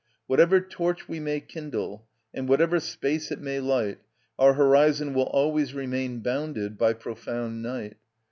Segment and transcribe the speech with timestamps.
[0.25, 3.99] Whatever torch we may kindle, and whatever space it may light,
[4.39, 7.97] our horizon will always remain bounded by profound night.